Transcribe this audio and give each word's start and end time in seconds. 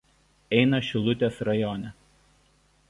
Eina 0.59 0.79
Šilutės 0.87 1.39
rajone. 1.51 1.95